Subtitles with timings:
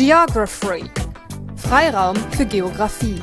[0.00, 0.90] Geography.
[1.56, 3.20] Freiraum für Geographie.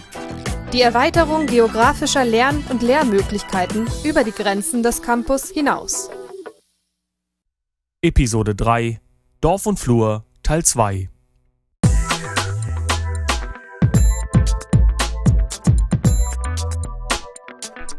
[0.72, 6.12] Die Erweiterung geografischer Lern- und Lehrmöglichkeiten über die Grenzen des Campus hinaus.
[8.04, 9.02] Episode 3
[9.42, 11.10] Dorf und Flur Teil 2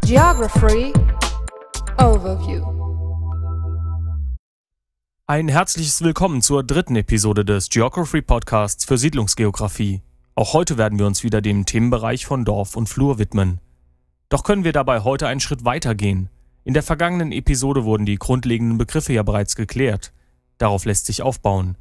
[0.06, 0.92] Geography
[1.98, 2.77] Overview.
[5.30, 10.00] Ein herzliches Willkommen zur dritten Episode des Geography Podcasts für Siedlungsgeografie.
[10.34, 13.60] Auch heute werden wir uns wieder dem Themenbereich von Dorf und Flur widmen.
[14.30, 16.30] Doch können wir dabei heute einen Schritt weiter gehen.
[16.64, 20.14] In der vergangenen Episode wurden die grundlegenden Begriffe ja bereits geklärt.
[20.56, 21.76] Darauf lässt sich aufbauen.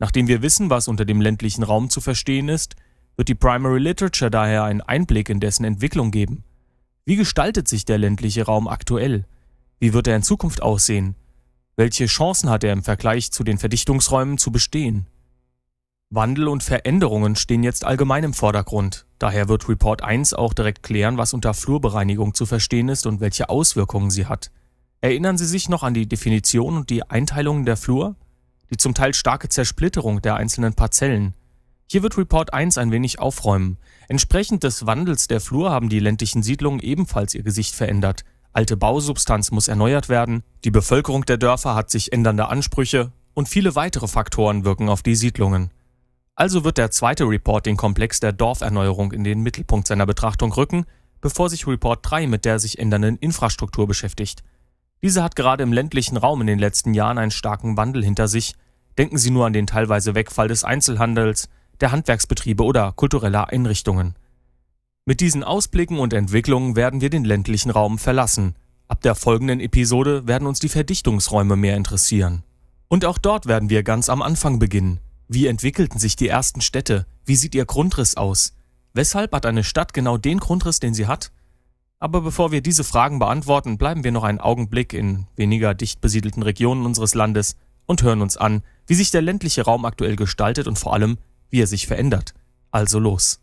[0.00, 2.74] Nachdem wir wissen, was unter dem ländlichen Raum zu verstehen ist,
[3.14, 6.42] wird die Primary Literature daher einen Einblick in dessen Entwicklung geben.
[7.04, 9.24] Wie gestaltet sich der ländliche Raum aktuell?
[9.78, 11.14] Wie wird er in Zukunft aussehen?
[11.74, 15.06] Welche Chancen hat er im Vergleich zu den Verdichtungsräumen zu bestehen?
[16.10, 19.06] Wandel und Veränderungen stehen jetzt allgemein im Vordergrund.
[19.18, 23.48] Daher wird Report 1 auch direkt klären, was unter Flurbereinigung zu verstehen ist und welche
[23.48, 24.50] Auswirkungen sie hat.
[25.00, 28.16] Erinnern Sie sich noch an die Definition und die Einteilungen der Flur?
[28.70, 31.32] Die zum Teil starke Zersplitterung der einzelnen Parzellen.
[31.90, 33.78] Hier wird Report 1 ein wenig aufräumen.
[34.08, 38.24] Entsprechend des Wandels der Flur haben die ländlichen Siedlungen ebenfalls ihr Gesicht verändert.
[38.54, 43.74] Alte Bausubstanz muss erneuert werden, die Bevölkerung der Dörfer hat sich ändernde Ansprüche und viele
[43.76, 45.70] weitere Faktoren wirken auf die Siedlungen.
[46.34, 50.84] Also wird der zweite Report den Komplex der Dorferneuerung in den Mittelpunkt seiner Betrachtung rücken,
[51.22, 54.42] bevor sich Report 3 mit der sich ändernden Infrastruktur beschäftigt.
[55.02, 58.54] Diese hat gerade im ländlichen Raum in den letzten Jahren einen starken Wandel hinter sich.
[58.98, 61.48] Denken Sie nur an den teilweise Wegfall des Einzelhandels,
[61.80, 64.14] der Handwerksbetriebe oder kultureller Einrichtungen.
[65.04, 68.54] Mit diesen Ausblicken und Entwicklungen werden wir den ländlichen Raum verlassen.
[68.86, 72.44] Ab der folgenden Episode werden uns die Verdichtungsräume mehr interessieren.
[72.86, 75.00] Und auch dort werden wir ganz am Anfang beginnen.
[75.26, 77.04] Wie entwickelten sich die ersten Städte?
[77.24, 78.54] Wie sieht ihr Grundriss aus?
[78.94, 81.32] Weshalb hat eine Stadt genau den Grundriss, den sie hat?
[81.98, 86.44] Aber bevor wir diese Fragen beantworten, bleiben wir noch einen Augenblick in weniger dicht besiedelten
[86.44, 87.56] Regionen unseres Landes
[87.86, 91.18] und hören uns an, wie sich der ländliche Raum aktuell gestaltet und vor allem,
[91.50, 92.34] wie er sich verändert.
[92.70, 93.40] Also los.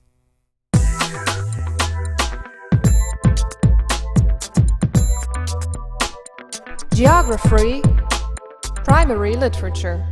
[6.99, 7.81] Geography
[8.83, 10.03] Primary Literature.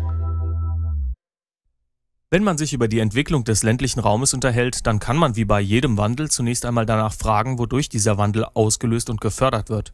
[2.29, 5.59] Wenn man sich über die Entwicklung des ländlichen Raumes unterhält, dann kann man wie bei
[5.59, 9.91] jedem Wandel zunächst einmal danach fragen, wodurch dieser Wandel ausgelöst und gefördert wird.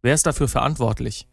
[0.00, 1.28] Wer ist dafür verantwortlich?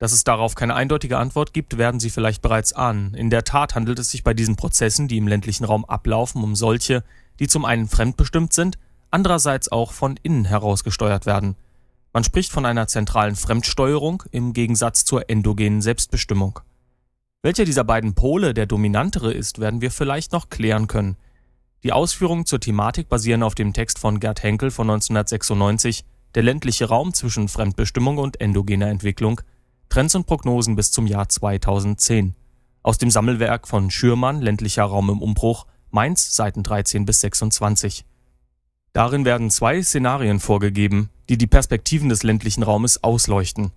[0.00, 3.14] Dass es darauf keine eindeutige Antwort gibt, werden Sie vielleicht bereits ahnen.
[3.14, 6.56] In der Tat handelt es sich bei diesen Prozessen, die im ländlichen Raum ablaufen, um
[6.56, 7.04] solche,
[7.38, 8.76] die zum einen fremdbestimmt sind,
[9.12, 11.54] andererseits auch von innen heraus gesteuert werden.
[12.12, 16.58] Man spricht von einer zentralen Fremdsteuerung im Gegensatz zur endogenen Selbstbestimmung.
[17.42, 21.16] Welcher dieser beiden Pole der dominantere ist, werden wir vielleicht noch klären können.
[21.84, 26.04] Die Ausführungen zur Thematik basieren auf dem Text von Gerd Henkel von 1996,
[26.34, 29.40] Der ländliche Raum zwischen Fremdbestimmung und endogener Entwicklung,
[29.88, 32.34] Trends und Prognosen bis zum Jahr 2010.
[32.82, 38.04] Aus dem Sammelwerk von Schürmann, Ländlicher Raum im Umbruch, Mainz, Seiten 13 bis 26.
[38.92, 43.70] Darin werden zwei Szenarien vorgegeben, die die Perspektiven des ländlichen Raumes ausleuchten.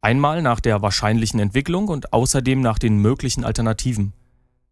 [0.00, 4.12] Einmal nach der wahrscheinlichen Entwicklung und außerdem nach den möglichen Alternativen.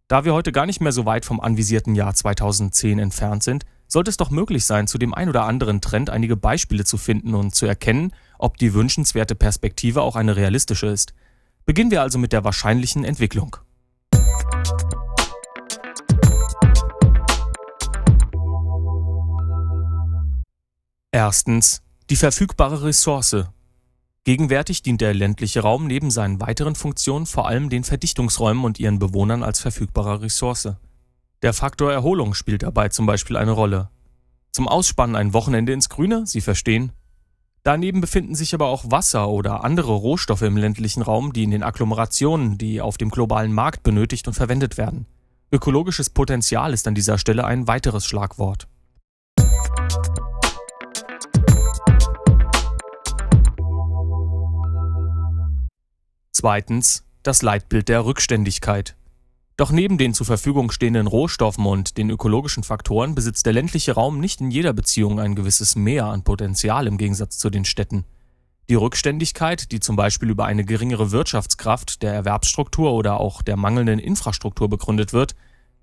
[0.08, 4.10] Da wir heute gar nicht mehr so weit vom anvisierten Jahr 2010 entfernt sind, sollte
[4.10, 7.54] es doch möglich sein, zu dem ein oder anderen Trend einige Beispiele zu finden und
[7.54, 11.14] zu erkennen, ob die wünschenswerte Perspektive auch eine realistische ist.
[11.66, 13.56] Beginnen wir also mit der wahrscheinlichen Entwicklung.
[21.14, 21.80] Erstens
[22.10, 23.46] die verfügbare Ressource.
[24.24, 28.98] Gegenwärtig dient der ländliche Raum neben seinen weiteren Funktionen vor allem den Verdichtungsräumen und ihren
[28.98, 30.74] Bewohnern als verfügbare Ressource.
[31.42, 33.90] Der Faktor Erholung spielt dabei zum Beispiel eine Rolle.
[34.50, 36.90] Zum Ausspannen ein Wochenende ins Grüne, Sie verstehen,
[37.62, 41.62] Daneben befinden sich aber auch Wasser oder andere Rohstoffe im ländlichen Raum, die in den
[41.62, 45.06] Agglomerationen, die auf dem globalen Markt benötigt und verwendet werden.
[45.52, 48.66] Ökologisches Potenzial ist an dieser Stelle ein weiteres Schlagwort.
[56.36, 58.96] Zweitens das Leitbild der Rückständigkeit.
[59.56, 64.18] Doch neben den zur Verfügung stehenden Rohstoffen und den ökologischen Faktoren besitzt der ländliche Raum
[64.18, 68.04] nicht in jeder Beziehung ein gewisses Mehr an Potenzial im Gegensatz zu den Städten.
[68.68, 74.00] Die Rückständigkeit, die zum Beispiel über eine geringere Wirtschaftskraft, der Erwerbsstruktur oder auch der mangelnden
[74.00, 75.36] Infrastruktur begründet wird,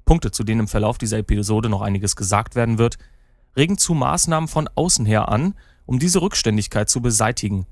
[0.04, 2.98] Punkte, zu denen im Verlauf dieser Episode noch einiges gesagt werden wird,
[3.56, 5.56] regen zu Maßnahmen von außen her an,
[5.86, 7.68] um diese Rückständigkeit zu beseitigen.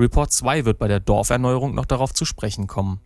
[0.00, 3.00] Report 2 wird bei der Dorferneuerung noch darauf zu sprechen kommen.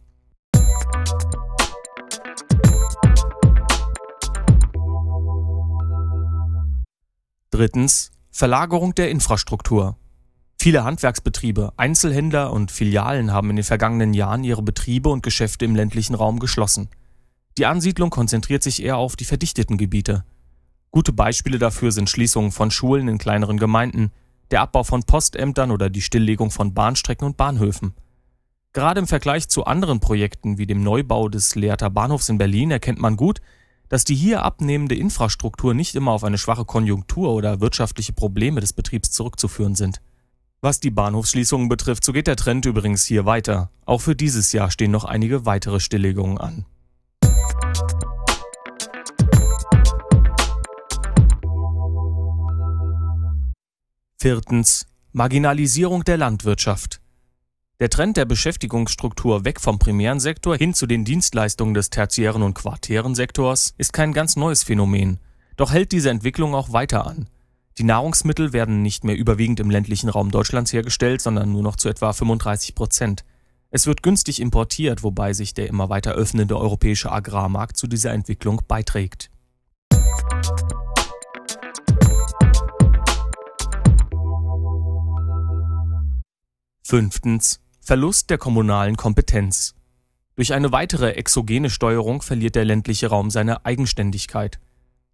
[7.50, 9.96] Drittens Verlagerung der Infrastruktur.
[10.58, 15.74] Viele Handwerksbetriebe, Einzelhändler und Filialen haben in den vergangenen Jahren ihre Betriebe und Geschäfte im
[15.74, 16.88] ländlichen Raum geschlossen.
[17.56, 20.24] Die Ansiedlung konzentriert sich eher auf die verdichteten Gebiete.
[20.90, 24.12] Gute Beispiele dafür sind Schließungen von Schulen in kleineren Gemeinden,
[24.52, 27.94] der Abbau von Postämtern oder die Stilllegung von Bahnstrecken und Bahnhöfen.
[28.72, 33.00] Gerade im Vergleich zu anderen Projekten wie dem Neubau des Lehrter Bahnhofs in Berlin erkennt
[33.00, 33.40] man gut,
[33.88, 38.72] dass die hier abnehmende Infrastruktur nicht immer auf eine schwache Konjunktur oder wirtschaftliche Probleme des
[38.72, 40.00] Betriebs zurückzuführen sind.
[40.62, 43.70] Was die Bahnhofsschließungen betrifft, so geht der Trend übrigens hier weiter.
[43.84, 46.64] Auch für dieses Jahr stehen noch einige weitere Stilllegungen an.
[54.22, 54.86] Viertens.
[55.10, 57.00] Marginalisierung der Landwirtschaft.
[57.80, 62.54] Der Trend der Beschäftigungsstruktur weg vom primären Sektor hin zu den Dienstleistungen des tertiären und
[62.54, 65.18] quartären Sektors ist kein ganz neues Phänomen.
[65.56, 67.30] Doch hält diese Entwicklung auch weiter an.
[67.78, 71.88] Die Nahrungsmittel werden nicht mehr überwiegend im ländlichen Raum Deutschlands hergestellt, sondern nur noch zu
[71.88, 73.24] etwa 35 Prozent.
[73.70, 78.62] Es wird günstig importiert, wobei sich der immer weiter öffnende europäische Agrarmarkt zu dieser Entwicklung
[78.68, 79.31] beiträgt.
[86.92, 87.62] Fünftens.
[87.80, 89.74] Verlust der kommunalen Kompetenz.
[90.36, 94.60] Durch eine weitere exogene Steuerung verliert der ländliche Raum seine Eigenständigkeit.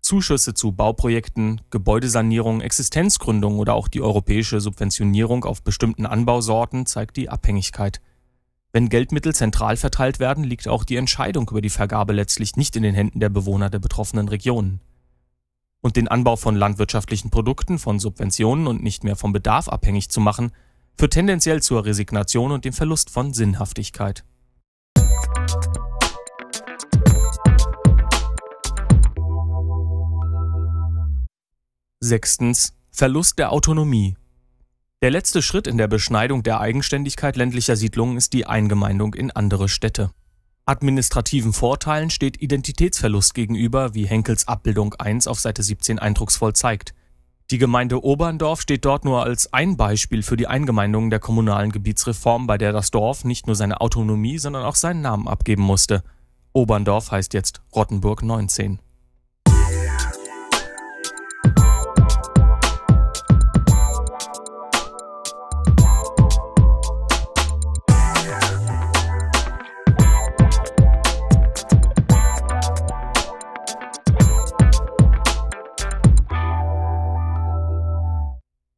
[0.00, 7.28] Zuschüsse zu Bauprojekten, Gebäudesanierung, Existenzgründung oder auch die europäische Subventionierung auf bestimmten Anbausorten zeigt die
[7.28, 8.00] Abhängigkeit.
[8.72, 12.82] Wenn Geldmittel zentral verteilt werden, liegt auch die Entscheidung über die Vergabe letztlich nicht in
[12.82, 14.81] den Händen der Bewohner der betroffenen Regionen.
[15.81, 20.20] Und den Anbau von landwirtschaftlichen Produkten von Subventionen und nicht mehr vom Bedarf abhängig zu
[20.20, 20.50] machen,
[20.98, 24.24] führt tendenziell zur Resignation und dem Verlust von Sinnhaftigkeit.
[32.00, 32.74] Sechstens.
[32.90, 34.16] Verlust der Autonomie.
[35.02, 39.68] Der letzte Schritt in der Beschneidung der Eigenständigkeit ländlicher Siedlungen ist die Eingemeindung in andere
[39.68, 40.10] Städte.
[40.66, 46.92] Administrativen Vorteilen steht Identitätsverlust gegenüber, wie Henkels Abbildung 1 auf Seite 17 eindrucksvoll zeigt.
[47.50, 52.46] Die Gemeinde Oberndorf steht dort nur als ein Beispiel für die Eingemeindung der kommunalen Gebietsreform,
[52.46, 56.02] bei der das Dorf nicht nur seine Autonomie, sondern auch seinen Namen abgeben musste.
[56.52, 58.80] Oberndorf heißt jetzt Rottenburg 19.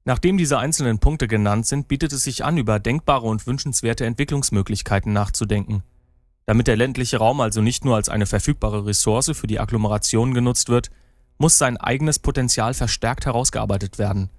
[0.05, 5.13] Nachdem diese einzelnen Punkte genannt sind, bietet es sich an, über denkbare und wünschenswerte Entwicklungsmöglichkeiten
[5.13, 5.83] nachzudenken.
[6.47, 10.69] Damit der ländliche Raum also nicht nur als eine verfügbare Ressource für die Agglomeration genutzt
[10.69, 10.91] wird,
[11.39, 14.31] muss sein eigenes Potenzial verstärkt herausgearbeitet werden.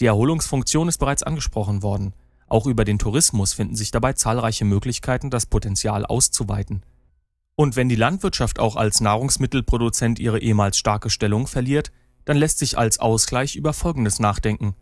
[0.00, 2.12] Die Erholungsfunktion ist bereits angesprochen worden.
[2.46, 6.82] Auch über den Tourismus finden sich dabei zahlreiche Möglichkeiten, das Potenzial auszuweiten.
[7.56, 11.90] Und wenn die Landwirtschaft auch als Nahrungsmittelproduzent ihre ehemals starke Stellung verliert,
[12.26, 14.76] dann lässt sich als Ausgleich über Folgendes nachdenken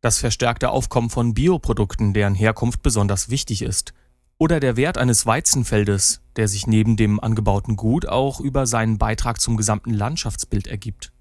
[0.00, 3.92] das verstärkte Aufkommen von Bioprodukten, deren Herkunft besonders wichtig ist,
[4.38, 9.40] oder der Wert eines Weizenfeldes, der sich neben dem angebauten Gut auch über seinen Beitrag
[9.40, 11.12] zum gesamten Landschaftsbild ergibt.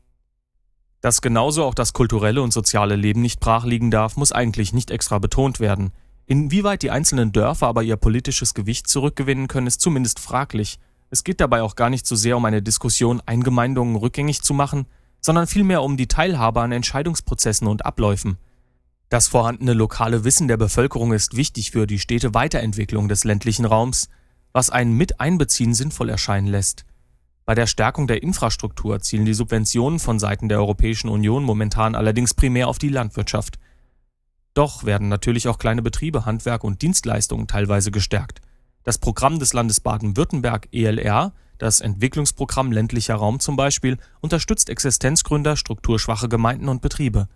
[1.01, 4.91] Dass genauso auch das kulturelle und soziale Leben nicht brach liegen darf, muss eigentlich nicht
[4.91, 5.91] extra betont werden.
[6.25, 10.79] Inwieweit die einzelnen Dörfer aber ihr politisches Gewicht zurückgewinnen können, ist zumindest fraglich.
[11.12, 14.88] Es geht dabei auch gar nicht so sehr um eine Diskussion, Eingemeindungen rückgängig zu machen,
[15.22, 18.38] sondern vielmehr um die Teilhabe an Entscheidungsprozessen und Abläufen.
[19.15, 24.10] Das vorhandene lokale Wissen der Bevölkerung ist wichtig für die stete Weiterentwicklung des ländlichen Raums,
[24.51, 26.84] was ein Miteinbeziehen sinnvoll erscheinen lässt.
[27.45, 32.34] Bei der Stärkung der Infrastruktur zielen die Subventionen von Seiten der Europäischen Union momentan allerdings
[32.34, 33.57] primär auf die Landwirtschaft.
[34.53, 38.41] Doch werden natürlich auch kleine Betriebe, Handwerk und Dienstleistungen teilweise gestärkt.
[38.84, 46.27] Das Programm des Landes Baden-Württemberg ELR, das Entwicklungsprogramm ländlicher Raum zum Beispiel, unterstützt Existenzgründer, strukturschwache
[46.27, 47.29] Gemeinden und Betriebe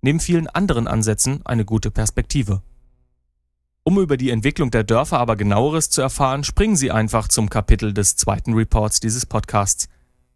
[0.00, 2.62] neben vielen anderen Ansätzen eine gute Perspektive.
[3.84, 7.94] Um über die Entwicklung der Dörfer aber genaueres zu erfahren, springen Sie einfach zum Kapitel
[7.94, 9.88] des zweiten Reports dieses Podcasts.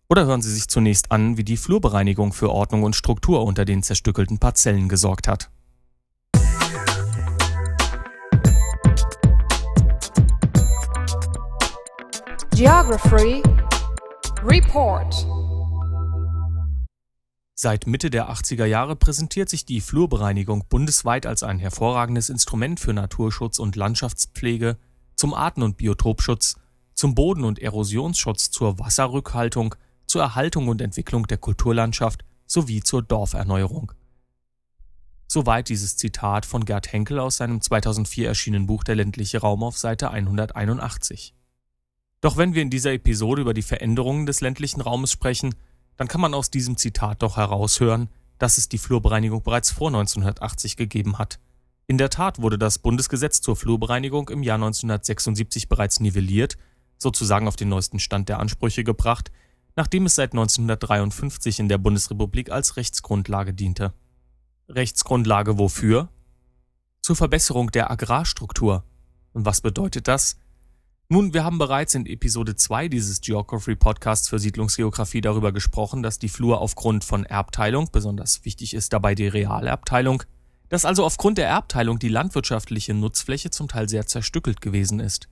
[0.09, 3.83] Oder hören Sie sich zunächst an, wie die Flurbereinigung für Ordnung und Struktur unter den
[3.83, 5.51] zerstückelten Parzellen gesorgt hat.
[12.55, 13.43] Geography
[14.45, 15.27] Report
[17.63, 22.95] Seit Mitte der 80er Jahre präsentiert sich die Flurbereinigung bundesweit als ein hervorragendes Instrument für
[22.95, 24.79] Naturschutz und Landschaftspflege,
[25.15, 26.57] zum Arten- und Biotopschutz,
[26.95, 29.75] zum Boden- und Erosionsschutz, zur Wasserrückhaltung,
[30.07, 33.93] zur Erhaltung und Entwicklung der Kulturlandschaft sowie zur Dorferneuerung.
[35.27, 39.77] Soweit dieses Zitat von Gerd Henkel aus seinem 2004 erschienenen Buch Der ländliche Raum auf
[39.77, 41.35] Seite 181.
[42.23, 45.55] Doch wenn wir in dieser Episode über die Veränderungen des ländlichen Raumes sprechen,
[46.01, 50.79] dann kann man aus diesem Zitat doch heraushören, dass es die Flurbereinigung bereits vor 1980
[50.79, 51.39] gegeben hat.
[51.89, 56.57] In der Tat wurde das Bundesgesetz zur Flurbereinigung im Jahr 1976 bereits nivelliert,
[56.97, 59.31] sozusagen auf den neuesten Stand der Ansprüche gebracht,
[59.77, 63.93] nachdem es seit 1953 in der Bundesrepublik als Rechtsgrundlage diente.
[64.71, 66.09] Rechtsgrundlage wofür?
[67.03, 68.85] Zur Verbesserung der Agrarstruktur.
[69.35, 70.39] Und was bedeutet das?
[71.13, 76.21] Nun, wir haben bereits in Episode 2 dieses Geography Podcasts für Siedlungsgeografie darüber gesprochen, dass
[76.21, 80.23] die Flur aufgrund von Erbteilung, besonders wichtig ist dabei die Realerbteilung,
[80.69, 85.29] dass also aufgrund der Erbteilung die landwirtschaftliche Nutzfläche zum Teil sehr zerstückelt gewesen ist.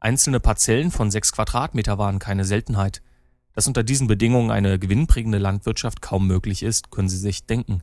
[0.00, 3.02] Einzelne Parzellen von sechs Quadratmeter waren keine Seltenheit.
[3.52, 7.82] Dass unter diesen Bedingungen eine gewinnbringende Landwirtschaft kaum möglich ist, können Sie sich denken.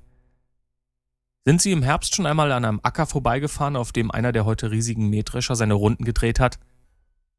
[1.45, 4.71] Sind Sie im Herbst schon einmal an einem Acker vorbeigefahren, auf dem einer der heute
[4.71, 6.57] riesigen Mähdrescher seine Runden gedreht hat?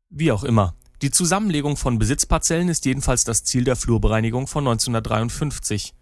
[0.08, 0.74] Wie auch immer.
[1.02, 5.94] Die Zusammenlegung von Besitzparzellen ist jedenfalls das Ziel der Flurbereinigung von 1953,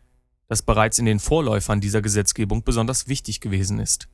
[0.47, 4.09] das bereits in den Vorläufern dieser Gesetzgebung besonders wichtig gewesen ist.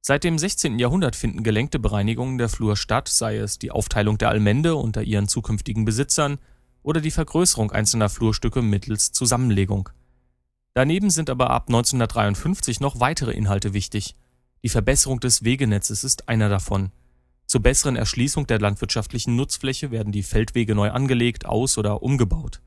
[0.00, 0.78] Seit dem 16.
[0.78, 5.28] Jahrhundert finden gelenkte Bereinigungen der Flur statt, sei es die Aufteilung der Allmende unter ihren
[5.28, 6.38] zukünftigen Besitzern
[6.82, 9.88] oder die Vergrößerung einzelner Flurstücke mittels Zusammenlegung.
[10.74, 14.14] Daneben sind aber ab 1953 noch weitere Inhalte wichtig.
[14.62, 16.90] Die Verbesserung des Wegenetzes ist einer davon.
[17.54, 22.60] Zur besseren Erschließung der landwirtschaftlichen Nutzfläche werden die Feldwege neu angelegt, aus- oder umgebaut.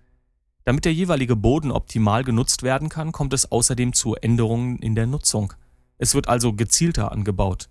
[0.64, 5.06] Damit der jeweilige Boden optimal genutzt werden kann, kommt es außerdem zu Änderungen in der
[5.06, 5.52] Nutzung.
[5.98, 7.68] Es wird also gezielter angebaut.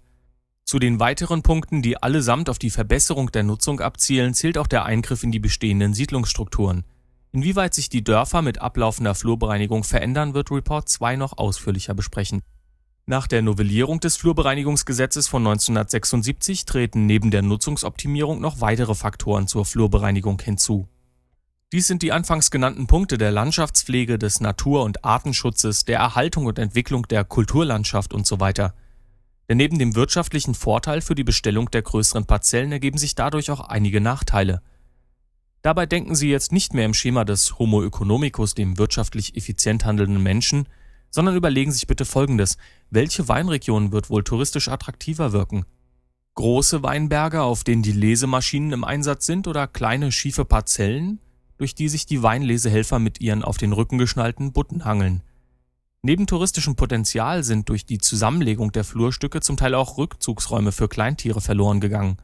[0.66, 4.84] Zu den weiteren Punkten, die allesamt auf die Verbesserung der Nutzung abzielen, zählt auch der
[4.84, 6.84] Eingriff in die bestehenden Siedlungsstrukturen.
[7.32, 12.42] Inwieweit sich die Dörfer mit ablaufender Flurbereinigung verändern, wird Report 2 noch ausführlicher besprechen.
[13.08, 19.64] Nach der Novellierung des Flurbereinigungsgesetzes von 1976 treten neben der Nutzungsoptimierung noch weitere Faktoren zur
[19.64, 20.88] Flurbereinigung hinzu.
[21.72, 26.58] Dies sind die anfangs genannten Punkte der Landschaftspflege, des Natur- und Artenschutzes, der Erhaltung und
[26.58, 28.52] Entwicklung der Kulturlandschaft usw.
[28.56, 28.68] So
[29.48, 33.60] Denn neben dem wirtschaftlichen Vorteil für die Bestellung der größeren Parzellen ergeben sich dadurch auch
[33.60, 34.62] einige Nachteile–
[35.66, 40.22] Dabei denken Sie jetzt nicht mehr im Schema des Homo economicus, dem wirtschaftlich effizient handelnden
[40.22, 40.68] Menschen,
[41.16, 42.58] sondern überlegen sich bitte Folgendes.
[42.90, 45.64] Welche Weinregion wird wohl touristisch attraktiver wirken?
[46.34, 51.18] Große Weinberge, auf denen die Lesemaschinen im Einsatz sind, oder kleine schiefe Parzellen,
[51.56, 55.22] durch die sich die Weinlesehelfer mit ihren auf den Rücken geschnallten Butten hangeln?
[56.02, 61.40] Neben touristischem Potenzial sind durch die Zusammenlegung der Flurstücke zum Teil auch Rückzugsräume für Kleintiere
[61.40, 62.18] verloren gegangen.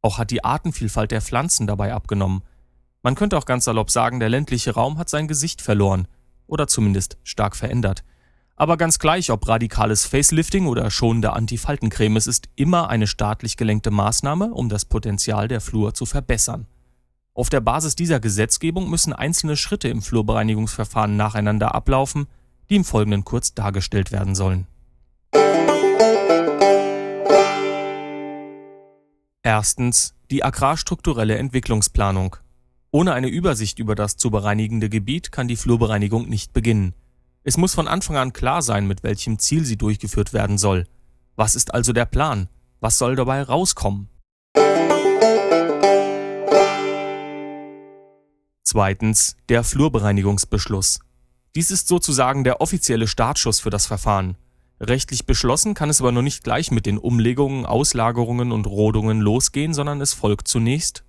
[0.00, 2.40] Auch hat die Artenvielfalt der Pflanzen dabei abgenommen.
[3.02, 6.08] Man könnte auch ganz salopp sagen, der ländliche Raum hat sein Gesicht verloren
[6.46, 8.02] oder zumindest stark verändert.
[8.62, 13.90] Aber ganz gleich, ob radikales Facelifting oder schonende Antifaltencreme, es ist immer eine staatlich gelenkte
[13.90, 16.68] Maßnahme, um das Potenzial der Flur zu verbessern.
[17.34, 22.28] Auf der Basis dieser Gesetzgebung müssen einzelne Schritte im Flurbereinigungsverfahren nacheinander ablaufen,
[22.70, 24.68] die im Folgenden kurz dargestellt werden sollen.
[29.42, 32.36] Erstens die agrarstrukturelle Entwicklungsplanung.
[32.92, 36.94] Ohne eine Übersicht über das zu bereinigende Gebiet kann die Flurbereinigung nicht beginnen.
[37.44, 40.86] Es muss von Anfang an klar sein, mit welchem Ziel sie durchgeführt werden soll.
[41.34, 42.48] Was ist also der Plan?
[42.78, 44.08] Was soll dabei rauskommen?
[48.62, 51.00] Zweitens der Flurbereinigungsbeschluss.
[51.56, 54.36] Dies ist sozusagen der offizielle Startschuss für das Verfahren.
[54.80, 59.74] Rechtlich beschlossen kann es aber noch nicht gleich mit den Umlegungen, Auslagerungen und Rodungen losgehen,
[59.74, 61.04] sondern es folgt zunächst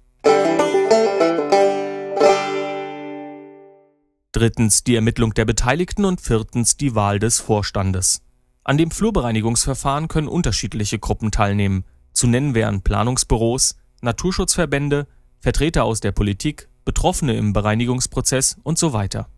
[4.34, 8.22] drittens die Ermittlung der Beteiligten und viertens die Wahl des Vorstandes.
[8.66, 11.86] An dem Flurbereinigungsverfahren können unterschiedliche Gruppen teilnehmen.
[12.14, 15.08] Zu nennen wären Planungsbüros, Naturschutzverbände,
[15.40, 19.30] Vertreter aus der Politik, Betroffene im Bereinigungsprozess und so weiter.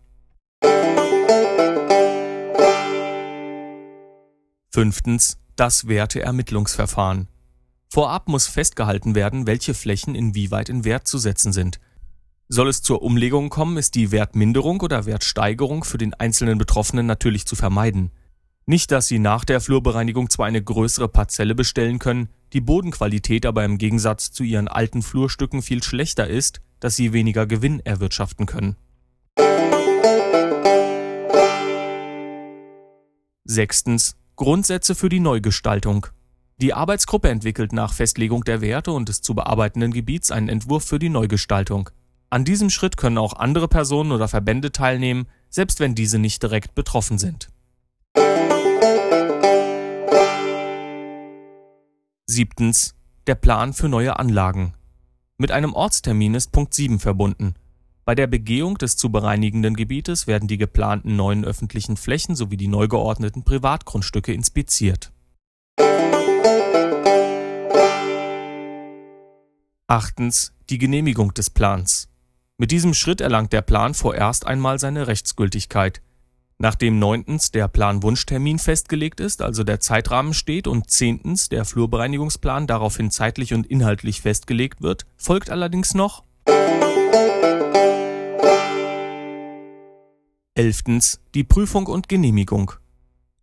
[4.70, 7.28] Fünftens das Werteermittlungsverfahren.
[7.88, 11.80] Vorab muss festgehalten werden, welche Flächen inwieweit in Wert zu setzen sind.
[12.48, 17.44] Soll es zur Umlegung kommen, ist die Wertminderung oder Wertsteigerung für den einzelnen Betroffenen natürlich
[17.44, 18.12] zu vermeiden.
[18.66, 23.64] Nicht, dass Sie nach der Flurbereinigung zwar eine größere Parzelle bestellen können, die Bodenqualität aber
[23.64, 28.76] im Gegensatz zu Ihren alten Flurstücken viel schlechter ist, dass Sie weniger Gewinn erwirtschaften können.
[33.44, 36.06] Sechstens Grundsätze für die Neugestaltung.
[36.58, 40.98] Die Arbeitsgruppe entwickelt nach Festlegung der Werte und des zu bearbeitenden Gebiets einen Entwurf für
[40.98, 41.90] die Neugestaltung.
[42.28, 46.74] An diesem Schritt können auch andere Personen oder Verbände teilnehmen, selbst wenn diese nicht direkt
[46.74, 47.48] betroffen sind.
[52.26, 52.94] Siebtens.
[53.28, 54.74] Der Plan für neue Anlagen.
[55.38, 57.54] Mit einem Ortstermin ist Punkt 7 verbunden.
[58.04, 62.68] Bei der Begehung des zu bereinigenden Gebietes werden die geplanten neuen öffentlichen Flächen sowie die
[62.68, 65.12] neu geordneten Privatgrundstücke inspiziert.
[69.88, 70.52] Achtens.
[70.70, 72.08] Die Genehmigung des Plans.
[72.58, 76.00] Mit diesem Schritt erlangt der Plan vorerst einmal seine Rechtsgültigkeit.
[76.56, 83.10] Nachdem neuntens der Planwunschtermin festgelegt ist, also der Zeitrahmen steht, und zehntens der Flurbereinigungsplan daraufhin
[83.10, 86.24] zeitlich und inhaltlich festgelegt wird, folgt allerdings noch
[90.54, 92.72] Elftens die Prüfung und Genehmigung.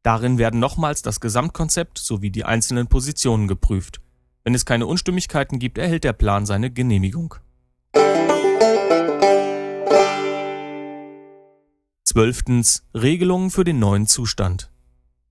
[0.01, 4.01] Darin werden nochmals das Gesamtkonzept sowie die einzelnen Positionen geprüft.
[4.43, 7.35] Wenn es keine Unstimmigkeiten gibt, erhält der Plan seine Genehmigung.
[12.13, 14.69] Zwölftens Regelungen für den neuen Zustand.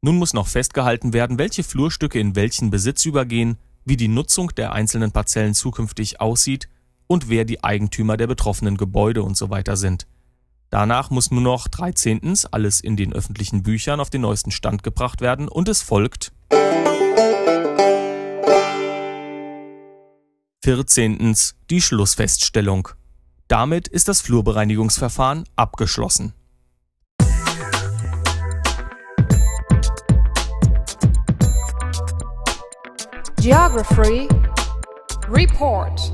[0.01, 4.73] Nun muss noch festgehalten werden, welche Flurstücke in welchen Besitz übergehen, wie die Nutzung der
[4.73, 6.69] einzelnen Parzellen zukünftig aussieht
[7.07, 10.09] und wer die Eigentümer der betroffenen Gebäude und so sind.
[10.71, 12.35] Danach muss nur noch 13.
[12.51, 16.33] alles in den öffentlichen Büchern auf den neuesten Stand gebracht werden und es folgt
[20.65, 21.37] 14.
[21.71, 22.89] die Schlussfeststellung.
[23.47, 26.35] Damit ist das Flurbereinigungsverfahren abgeschlossen.
[33.43, 34.29] Geography
[35.29, 36.13] Report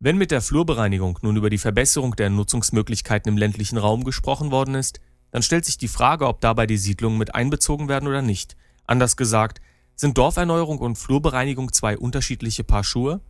[0.00, 4.74] wenn mit der Flurbereinigung nun über die Verbesserung der Nutzungsmöglichkeiten im ländlichen Raum gesprochen worden
[4.74, 4.98] ist,
[5.30, 8.56] dann stellt sich die Frage, ob dabei die Siedlungen mit einbezogen werden oder nicht.
[8.84, 9.60] Anders gesagt,
[9.94, 13.20] sind Dorferneuerung und Flurbereinigung zwei unterschiedliche Paar Schuhe?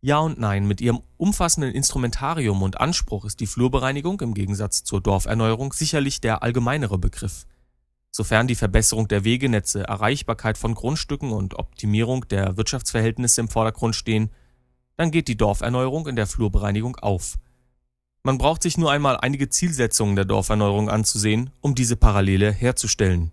[0.00, 5.00] Ja und nein, mit ihrem umfassenden Instrumentarium und Anspruch ist die Flurbereinigung im Gegensatz zur
[5.00, 7.46] Dorferneuerung sicherlich der allgemeinere Begriff.
[8.16, 14.30] Sofern die Verbesserung der Wegenetze, Erreichbarkeit von Grundstücken und Optimierung der Wirtschaftsverhältnisse im Vordergrund stehen,
[14.96, 17.34] dann geht die Dorferneuerung in der Flurbereinigung auf.
[18.22, 23.32] Man braucht sich nur einmal einige Zielsetzungen der Dorferneuerung anzusehen, um diese Parallele herzustellen.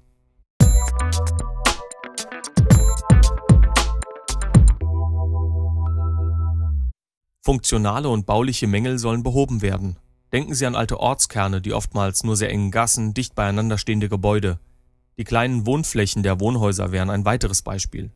[7.42, 9.96] Funktionale und bauliche Mängel sollen behoben werden.
[10.34, 14.60] Denken Sie an alte Ortskerne, die oftmals nur sehr engen Gassen, dicht beieinander stehende Gebäude.
[15.16, 18.12] Die kleinen Wohnflächen der Wohnhäuser wären ein weiteres Beispiel.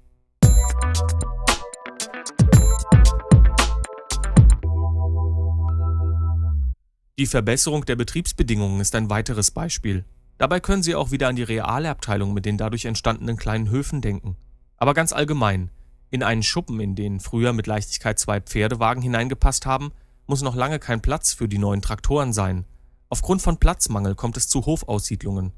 [7.19, 10.05] Die Verbesserung der Betriebsbedingungen ist ein weiteres Beispiel.
[10.39, 14.01] Dabei können Sie auch wieder an die reale Abteilung mit den dadurch entstandenen kleinen Höfen
[14.01, 14.35] denken.
[14.77, 15.69] Aber ganz allgemein,
[16.09, 19.91] in einen Schuppen, in den früher mit Leichtigkeit zwei Pferdewagen hineingepasst haben,
[20.25, 22.65] muss noch lange kein Platz für die neuen Traktoren sein.
[23.09, 25.53] Aufgrund von Platzmangel kommt es zu Hofaussiedlungen.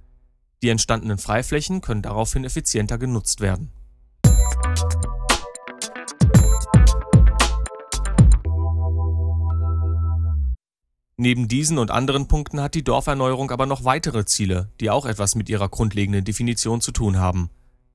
[0.61, 3.71] Die entstandenen Freiflächen können daraufhin effizienter genutzt werden.
[11.15, 15.35] Neben diesen und anderen Punkten hat die Dorferneuerung aber noch weitere Ziele, die auch etwas
[15.35, 17.49] mit ihrer grundlegenden Definition zu tun haben.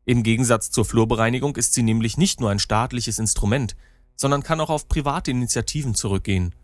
[0.04, 3.76] Im Gegensatz zur Flurbereinigung ist sie nämlich nicht nur ein staatliches Instrument,
[4.14, 6.54] sondern kann auch auf private Initiativen zurückgehen.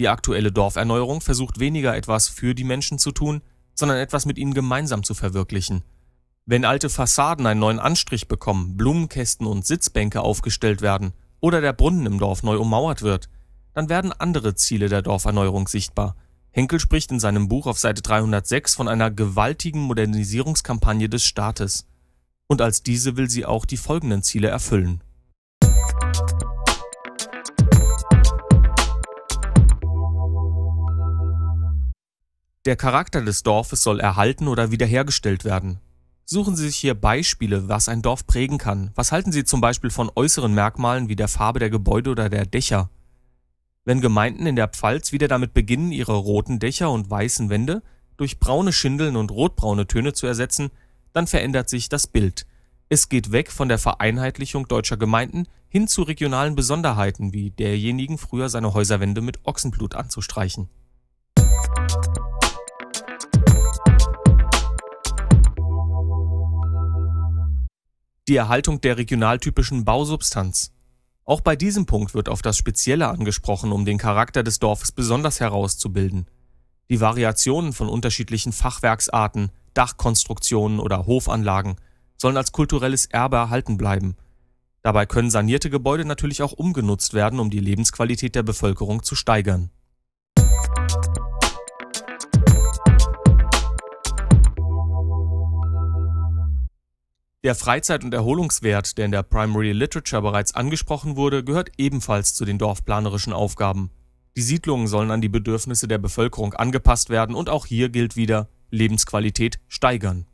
[0.00, 3.42] Die aktuelle Dorferneuerung versucht weniger etwas für die Menschen zu tun,
[3.74, 5.82] sondern etwas mit ihnen gemeinsam zu verwirklichen.
[6.46, 12.06] Wenn alte Fassaden einen neuen Anstrich bekommen, Blumenkästen und Sitzbänke aufgestellt werden oder der Brunnen
[12.06, 13.28] im Dorf neu ummauert wird,
[13.72, 16.16] dann werden andere Ziele der Dorferneuerung sichtbar.
[16.50, 21.86] Henkel spricht in seinem Buch auf Seite 306 von einer gewaltigen Modernisierungskampagne des Staates.
[22.48, 25.02] Und als diese will sie auch die folgenden Ziele erfüllen.
[32.66, 35.80] Der Charakter des Dorfes soll erhalten oder wiederhergestellt werden.
[36.26, 38.90] Suchen Sie sich hier Beispiele, was ein Dorf prägen kann.
[38.94, 42.44] Was halten Sie zum Beispiel von äußeren Merkmalen wie der Farbe der Gebäude oder der
[42.44, 42.90] Dächer?
[43.86, 47.82] Wenn Gemeinden in der Pfalz wieder damit beginnen, ihre roten Dächer und weißen Wände
[48.18, 50.70] durch braune Schindeln und rotbraune Töne zu ersetzen,
[51.14, 52.46] dann verändert sich das Bild.
[52.90, 58.50] Es geht weg von der Vereinheitlichung deutscher Gemeinden hin zu regionalen Besonderheiten wie derjenigen, früher
[58.50, 60.68] seine Häuserwände mit Ochsenblut anzustreichen.
[68.30, 70.70] Die Erhaltung der regionaltypischen Bausubstanz.
[71.24, 75.40] Auch bei diesem Punkt wird auf das Spezielle angesprochen, um den Charakter des Dorfes besonders
[75.40, 76.26] herauszubilden.
[76.90, 81.74] Die Variationen von unterschiedlichen Fachwerksarten, Dachkonstruktionen oder Hofanlagen
[82.18, 84.14] sollen als kulturelles Erbe erhalten bleiben.
[84.82, 89.70] Dabei können sanierte Gebäude natürlich auch umgenutzt werden, um die Lebensqualität der Bevölkerung zu steigern.
[97.42, 102.44] Der Freizeit- und Erholungswert, der in der Primary Literature bereits angesprochen wurde, gehört ebenfalls zu
[102.44, 103.90] den dorfplanerischen Aufgaben.
[104.36, 108.50] Die Siedlungen sollen an die Bedürfnisse der Bevölkerung angepasst werden und auch hier gilt wieder
[108.70, 110.26] Lebensqualität steigern.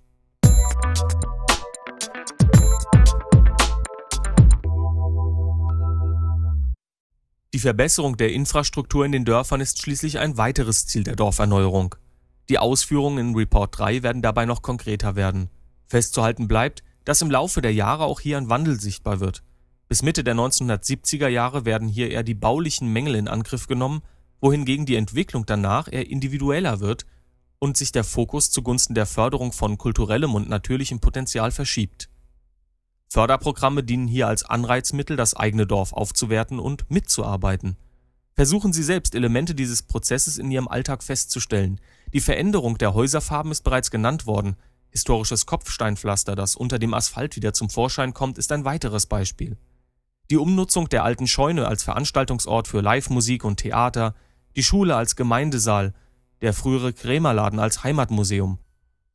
[7.55, 11.95] Die Verbesserung der Infrastruktur in den Dörfern ist schließlich ein weiteres Ziel der Dorferneuerung.
[12.49, 15.51] Die Ausführungen in Report 3 werden dabei noch konkreter werden.
[15.87, 19.43] Festzuhalten bleibt, dass im Laufe der Jahre auch hier ein Wandel sichtbar wird.
[19.89, 24.03] Bis Mitte der 1970er Jahre werden hier eher die baulichen Mängel in Angriff genommen,
[24.41, 27.07] wohingegen die Entwicklung danach eher individueller wird
[27.61, 32.11] und sich der Fokus zugunsten der Förderung von kulturellem und natürlichem Potenzial verschiebt.
[33.09, 37.77] Förderprogramme dienen hier als Anreizmittel, das eigene Dorf aufzuwerten und mitzuarbeiten.
[38.35, 41.81] Versuchen Sie selbst Elemente dieses Prozesses in Ihrem Alltag festzustellen.
[42.13, 44.57] Die Veränderung der Häuserfarben ist bereits genannt worden,
[44.97, 49.59] Historisches Kopfsteinpflaster, das unter dem Asphalt wieder zum Vorschein kommt, ist ein weiteres Beispiel.
[50.31, 54.15] Die Umnutzung der alten Scheune als Veranstaltungsort für Live-Musik und Theater,
[54.57, 55.93] die Schule als Gemeindesaal,
[56.41, 58.59] der frühere Krämerladen als Heimatmuseum,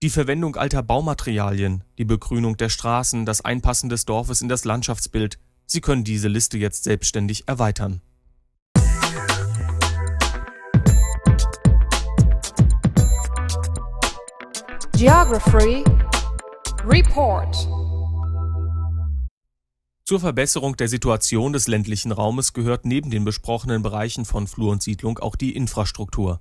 [0.04, 5.39] die Verwendung alter Baumaterialien, die Begrünung der Straßen, das Einpassen des Dorfes in das Landschaftsbild.
[5.65, 8.02] Sie können diese Liste jetzt selbstständig erweitern.
[15.02, 15.84] Geography
[16.86, 17.56] Report
[20.06, 24.84] Zur Verbesserung der Situation des ländlichen Raumes gehört neben den besprochenen Bereichen von Flur und
[24.84, 26.40] Siedlung auch die Infrastruktur.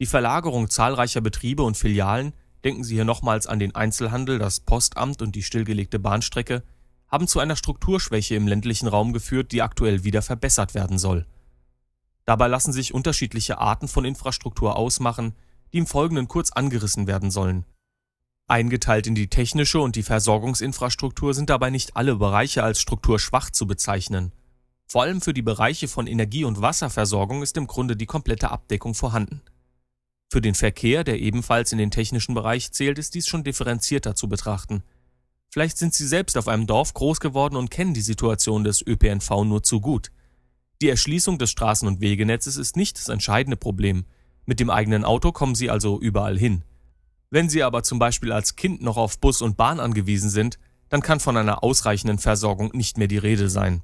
[0.00, 2.32] Die Verlagerung zahlreicher Betriebe und Filialen,
[2.64, 6.62] denken Sie hier nochmals an den Einzelhandel, das Postamt und die stillgelegte Bahnstrecke,
[7.08, 11.26] haben zu einer Strukturschwäche im ländlichen Raum geführt, die aktuell wieder verbessert werden soll.
[12.24, 15.34] Dabei lassen sich unterschiedliche Arten von Infrastruktur ausmachen,
[15.74, 17.66] die im Folgenden kurz angerissen werden sollen.
[18.48, 23.66] Eingeteilt in die technische und die Versorgungsinfrastruktur sind dabei nicht alle Bereiche als strukturschwach zu
[23.66, 24.32] bezeichnen.
[24.86, 28.94] Vor allem für die Bereiche von Energie- und Wasserversorgung ist im Grunde die komplette Abdeckung
[28.94, 29.40] vorhanden.
[30.30, 34.28] Für den Verkehr, der ebenfalls in den technischen Bereich zählt, ist dies schon differenzierter zu
[34.28, 34.82] betrachten.
[35.50, 39.44] Vielleicht sind Sie selbst auf einem Dorf groß geworden und kennen die Situation des ÖPNV
[39.44, 40.10] nur zu gut.
[40.80, 44.06] Die Erschließung des Straßen- und Wegenetzes ist nicht das entscheidende Problem.
[44.46, 46.64] Mit dem eigenen Auto kommen Sie also überall hin.
[47.32, 50.58] Wenn Sie aber zum Beispiel als Kind noch auf Bus und Bahn angewiesen sind,
[50.90, 53.80] dann kann von einer ausreichenden Versorgung nicht mehr die Rede sein.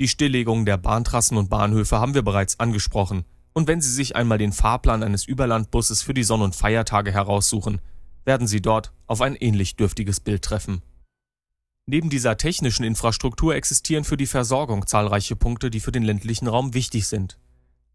[0.00, 4.38] Die Stilllegung der Bahntrassen und Bahnhöfe haben wir bereits angesprochen, und wenn Sie sich einmal
[4.38, 7.80] den Fahrplan eines Überlandbusses für die Sonn- und Feiertage heraussuchen,
[8.24, 10.82] werden Sie dort auf ein ähnlich dürftiges Bild treffen.
[11.86, 16.74] Neben dieser technischen Infrastruktur existieren für die Versorgung zahlreiche Punkte, die für den ländlichen Raum
[16.74, 17.38] wichtig sind.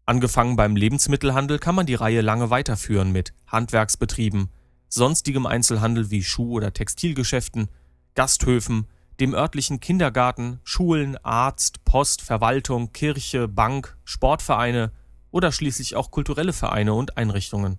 [0.06, 4.50] Angefangen beim Lebensmittelhandel kann man die Reihe lange weiterführen mit Handwerksbetrieben,
[4.88, 7.68] sonstigem Einzelhandel wie Schuh- oder Textilgeschäften,
[8.14, 8.86] Gasthöfen,
[9.18, 14.92] dem örtlichen Kindergarten, Schulen, Arzt, Post, Verwaltung, Kirche, Bank, Sportvereine
[15.30, 17.78] oder schließlich auch kulturelle Vereine und Einrichtungen.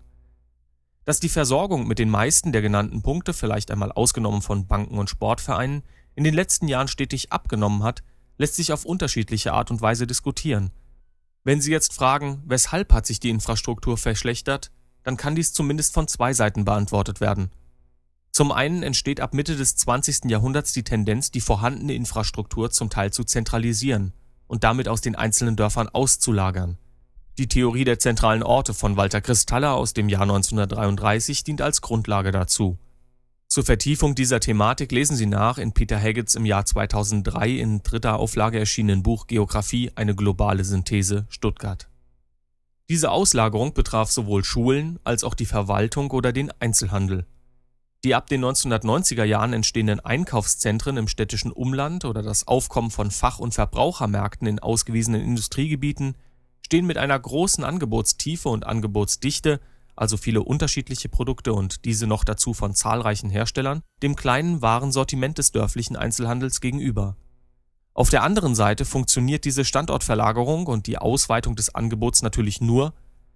[1.03, 5.11] Dass die Versorgung mit den meisten der genannten Punkte, vielleicht einmal ausgenommen von Banken und
[5.11, 5.83] Sportvereinen,
[6.15, 8.01] in den letzten Jahren stetig abgenommen hat,
[8.37, 10.71] lässt sich auf unterschiedliche Art und Weise diskutieren–
[11.45, 14.71] wenn Sie jetzt fragen, weshalb hat sich die Infrastruktur verschlechtert,
[15.03, 17.51] dann kann dies zumindest von zwei Seiten beantwortet werden.
[18.31, 20.25] Zum einen entsteht ab Mitte des 20.
[20.25, 24.11] Jahrhunderts die Tendenz, die vorhandene Infrastruktur zum Teil zu zentralisieren
[24.47, 26.79] und damit aus den einzelnen Dörfern auszulagern.
[27.37, 32.31] Die Theorie der zentralen Orte von Walter Kristaller aus dem Jahr 1933 dient als Grundlage
[32.31, 32.79] dazu.
[33.55, 38.19] Zur Vertiefung dieser Thematik lesen Sie nach in Peter Haggets im Jahr 2003 in dritter
[38.19, 41.87] Auflage erschienenen Buch Geographie– Eine globale Synthese, Stuttgart.
[42.89, 47.27] Diese Auslagerung betraf sowohl Schulen als auch die Verwaltung oder den Einzelhandel.
[48.03, 53.39] Die ab den 1990er Jahren entstehenden Einkaufszentren im städtischen Umland oder das Aufkommen von Fach-
[53.39, 56.15] und Verbrauchermärkten in ausgewiesenen Industriegebieten
[56.61, 59.61] stehen mit einer großen Angebotstiefe und Angebotsdichte
[59.95, 65.51] also viele unterschiedliche Produkte und diese noch dazu von zahlreichen Herstellern, dem kleinen Warensortiment des
[65.51, 67.17] dörflichen Einzelhandels gegenüber.
[67.93, 72.93] Auf der anderen Seite funktioniert diese Standortverlagerung und die Ausweitung des Angebots natürlich nur,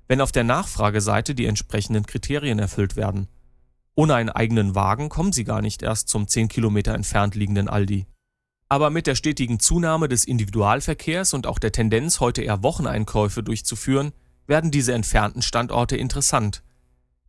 [0.10, 3.30] wenn auf der Nachfrageseite die entsprechenden Kriterien erfüllt werden.
[3.95, 8.08] Ohne einen eigenen Wagen kommen sie gar nicht erst zum 10 Kilometer entfernt liegenden Aldi.
[8.67, 14.13] Aber mit der stetigen Zunahme des Individualverkehrs und auch der Tendenz, heute eher Wocheneinkäufe durchzuführen,
[14.49, 16.63] werden diese entfernten Standorte interessant.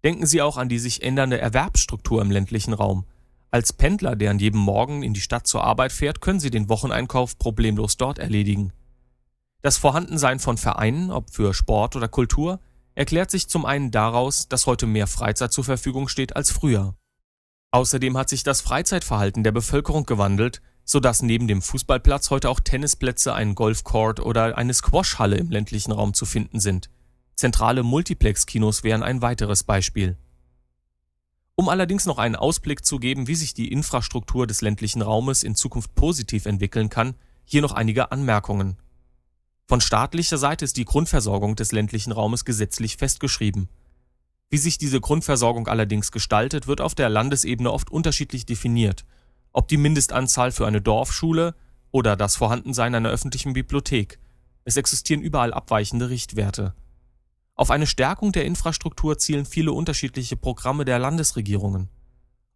[0.02, 3.04] Denken Sie auch an die sich ändernde Erwerbsstruktur im ländlichen Raum.
[3.50, 6.68] Als Pendler, der an jedem Morgen in die Stadt zur Arbeit fährt, können Sie den
[6.68, 8.72] Wocheneinkauf problemlos dort erledigen.
[9.60, 12.60] Das Vorhandensein von Vereinen, ob für Sport oder Kultur,
[12.94, 16.94] erklärt sich zum einen daraus, dass heute mehr Freizeit zur Verfügung steht als früher.
[17.70, 23.34] Außerdem hat sich das Freizeitverhalten der Bevölkerung gewandelt, sodass neben dem Fußballplatz heute auch Tennisplätze,
[23.34, 26.88] ein Golfcourt oder eine Squashhalle im ländlichen Raum zu finden sind.
[27.40, 30.18] Zentrale Multiplex-Kinos wären ein weiteres Beispiel.
[31.54, 35.54] Um allerdings noch einen Ausblick zu geben, wie sich die Infrastruktur des ländlichen Raumes in
[35.54, 37.14] Zukunft positiv entwickeln kann,
[37.46, 38.76] hier noch einige Anmerkungen.
[39.66, 43.70] Von staatlicher Seite ist die Grundversorgung des ländlichen Raumes gesetzlich festgeschrieben.
[44.50, 49.06] Wie sich diese Grundversorgung allerdings gestaltet, wird auf der Landesebene oft unterschiedlich definiert,
[49.54, 51.54] ob die Mindestanzahl für eine Dorfschule
[51.90, 54.18] oder das Vorhandensein einer öffentlichen Bibliothek.
[54.66, 56.74] Es existieren überall abweichende Richtwerte.
[57.60, 61.90] Auf eine Stärkung der Infrastruktur zielen viele unterschiedliche Programme der Landesregierungen.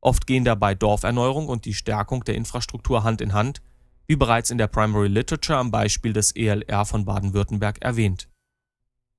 [0.00, 3.60] Oft gehen dabei Dorferneuerung und die Stärkung der Infrastruktur Hand in Hand,
[4.06, 8.28] wie bereits in der Primary Literature am Beispiel des ELR von Baden-Württemberg erwähnt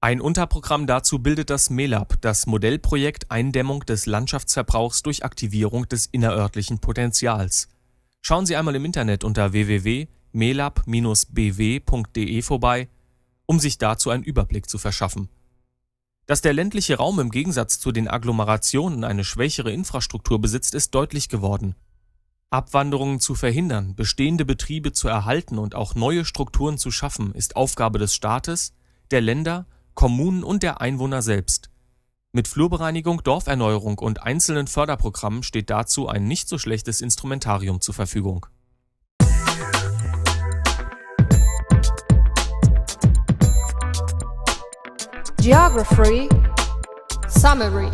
[0.05, 6.77] ein Unterprogramm dazu bildet das MELAB, das Modellprojekt Eindämmung des Landschaftsverbrauchs durch Aktivierung des innerörtlichen
[6.77, 7.69] Potenzials.
[8.21, 12.87] Schauen Sie einmal im Internet unter www.melab-bw.de vorbei,
[13.47, 15.27] um sich dazu einen Überblick zu verschaffen.
[16.25, 21.29] Dass der ländliche Raum im Gegensatz zu den Agglomerationen eine schwächere Infrastruktur besitzt, ist deutlich
[21.29, 21.75] geworden.
[22.49, 27.99] Abwanderungen zu verhindern, bestehende Betriebe zu erhalten und auch neue Strukturen zu schaffen, ist Aufgabe
[27.99, 28.73] des Staates,
[29.11, 31.69] der Länder Kommunen und der Einwohner selbst.
[32.31, 38.45] Mit Flurbereinigung, Dorferneuerung und einzelnen Förderprogrammen steht dazu ein nicht so schlechtes Instrumentarium zur Verfügung.
[45.45, 46.27] Geography
[47.27, 47.91] Summary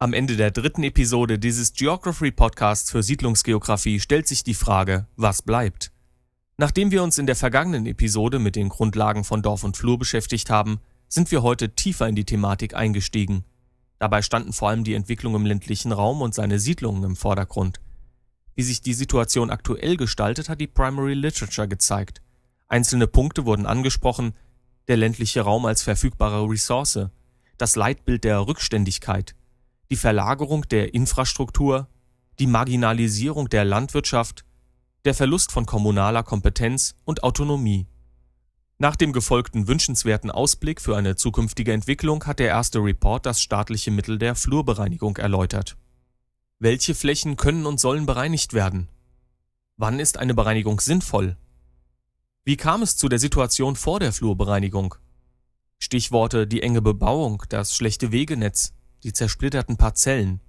[0.00, 5.42] Am Ende der dritten Episode dieses Geography Podcasts für Siedlungsgeografie stellt sich die Frage, was
[5.42, 5.92] bleibt?
[6.56, 10.50] Nachdem wir uns in der vergangenen Episode mit den Grundlagen von Dorf und Flur beschäftigt
[10.50, 13.44] haben, sind wir heute tiefer in die Thematik eingestiegen.
[14.00, 17.78] Dabei standen vor allem die Entwicklung im ländlichen Raum und seine Siedlungen im Vordergrund.
[18.56, 22.20] Wie sich die Situation aktuell gestaltet, hat die Primary Literature gezeigt.
[22.66, 24.34] Einzelne Punkte wurden angesprochen,
[24.88, 27.08] der ländliche Raum als verfügbare Ressource,
[27.58, 29.34] das Leitbild der Rückständigkeit,
[29.90, 31.88] die Verlagerung der Infrastruktur,
[32.38, 34.44] die Marginalisierung der Landwirtschaft
[35.04, 37.86] der Verlust von kommunaler Kompetenz und Autonomie.
[38.78, 43.90] Nach dem gefolgten wünschenswerten Ausblick für eine zukünftige Entwicklung hat der erste Report das staatliche
[43.90, 45.76] Mittel der Flurbereinigung erläutert.
[46.58, 48.88] Welche Flächen können und sollen bereinigt werden?
[49.76, 51.36] Wann ist eine Bereinigung sinnvoll?
[52.44, 54.94] Wie kam es zu der Situation vor der Flurbereinigung?
[55.78, 60.40] Stichworte die enge Bebauung, das schlechte Wegenetz, die zersplitterten Parzellen.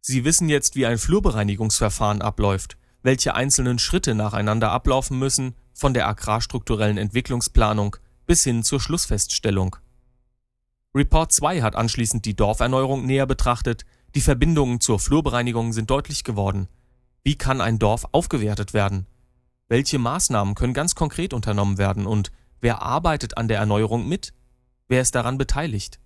[0.00, 6.08] Sie wissen jetzt, wie ein Flurbereinigungsverfahren abläuft welche einzelnen Schritte nacheinander ablaufen müssen, von der
[6.08, 9.76] agrarstrukturellen Entwicklungsplanung bis hin zur Schlussfeststellung.
[10.94, 16.68] Report 2 hat anschließend die Dorferneuerung näher betrachtet, die Verbindungen zur Flurbereinigung sind deutlich geworden.
[17.24, 19.06] Wie kann ein Dorf aufgewertet werden?
[19.72, 22.30] Welche Maßnahmen können ganz konkret unternommen werden und
[22.60, 24.34] wer arbeitet an der Erneuerung mit?
[24.86, 25.98] Wer ist daran beteiligt?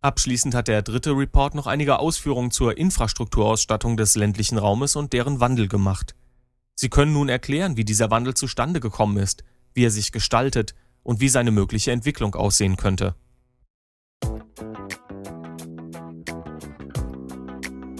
[0.00, 5.40] Abschließend hat der dritte Report noch einige Ausführungen zur Infrastrukturausstattung des ländlichen Raumes und deren
[5.40, 6.14] Wandel gemacht.
[6.74, 11.20] Sie können nun erklären, wie dieser Wandel zustande gekommen ist, wie er sich gestaltet und
[11.20, 13.14] wie seine mögliche Entwicklung aussehen könnte.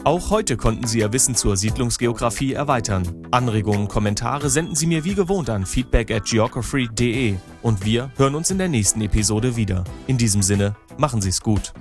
[0.05, 3.27] Auch heute konnten Sie Ihr Wissen zur Siedlungsgeografie erweitern.
[3.31, 8.51] Anregungen, Kommentare senden Sie mir wie gewohnt an feedback at geography.de und wir hören uns
[8.51, 9.83] in der nächsten Episode wieder.
[10.07, 11.73] In diesem Sinne, machen Sie es gut.